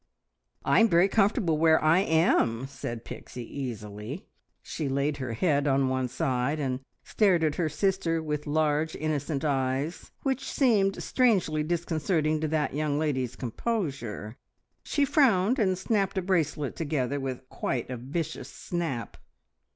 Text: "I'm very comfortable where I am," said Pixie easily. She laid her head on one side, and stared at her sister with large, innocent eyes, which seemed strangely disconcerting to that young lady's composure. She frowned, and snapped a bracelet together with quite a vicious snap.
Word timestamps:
"I'm 0.65 0.87
very 0.89 1.07
comfortable 1.07 1.59
where 1.59 1.79
I 1.83 1.99
am," 1.99 2.65
said 2.65 3.05
Pixie 3.05 3.45
easily. 3.59 4.25
She 4.63 4.89
laid 4.89 5.17
her 5.17 5.33
head 5.33 5.67
on 5.67 5.89
one 5.89 6.07
side, 6.07 6.59
and 6.59 6.79
stared 7.03 7.43
at 7.43 7.53
her 7.61 7.69
sister 7.69 8.19
with 8.19 8.47
large, 8.47 8.95
innocent 8.95 9.45
eyes, 9.45 10.11
which 10.23 10.43
seemed 10.49 11.03
strangely 11.03 11.61
disconcerting 11.61 12.41
to 12.41 12.47
that 12.47 12.73
young 12.73 12.97
lady's 12.97 13.35
composure. 13.35 14.37
She 14.83 15.05
frowned, 15.05 15.59
and 15.59 15.77
snapped 15.77 16.17
a 16.17 16.23
bracelet 16.23 16.75
together 16.75 17.19
with 17.19 17.47
quite 17.49 17.87
a 17.91 17.95
vicious 17.97 18.49
snap. 18.51 19.17